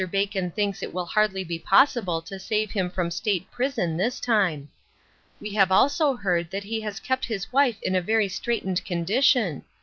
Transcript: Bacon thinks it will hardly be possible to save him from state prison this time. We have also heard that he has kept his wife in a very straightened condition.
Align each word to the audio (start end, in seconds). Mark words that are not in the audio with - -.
Bacon 0.11 0.49
thinks 0.49 0.81
it 0.81 0.95
will 0.95 1.05
hardly 1.05 1.43
be 1.43 1.59
possible 1.59 2.23
to 2.23 2.39
save 2.39 2.71
him 2.71 2.89
from 2.89 3.11
state 3.11 3.51
prison 3.51 3.97
this 3.97 4.19
time. 4.19 4.67
We 5.39 5.51
have 5.53 5.71
also 5.71 6.15
heard 6.15 6.49
that 6.49 6.63
he 6.63 6.81
has 6.81 6.99
kept 6.99 7.25
his 7.25 7.53
wife 7.53 7.77
in 7.83 7.93
a 7.93 8.01
very 8.01 8.27
straightened 8.27 8.83
condition. 8.83 9.63